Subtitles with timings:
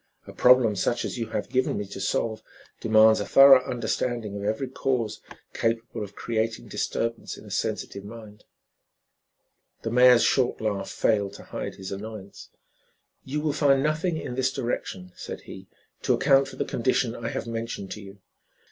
[0.25, 2.41] A problem such as you have given me to solve
[2.79, 5.21] demands a thorough understanding of every cause
[5.53, 8.43] capable of creating disturbance in a sensitive mind."
[9.83, 12.49] The mayor's short laugh failed to hide his annoyance.
[13.25, 15.67] "You will find nothing in this direction," said he,
[16.01, 18.21] "to account for the condition I have mentioned to you.